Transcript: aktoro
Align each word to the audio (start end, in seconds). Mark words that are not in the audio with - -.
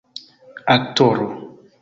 aktoro 0.75 1.27